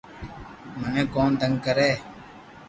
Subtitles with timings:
[0.79, 1.89] مني ڪون تنگ ڪري